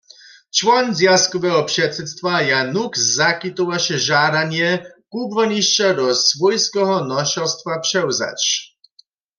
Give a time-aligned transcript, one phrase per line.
[0.55, 4.69] Čłon zwjazkoweho předsydstwa Jan Nuk zakitowaše žadanje,
[5.11, 8.41] kubłanišća do swójskeho nošerstwa přewzać.